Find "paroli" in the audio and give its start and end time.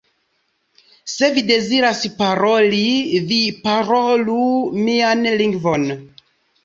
2.21-2.81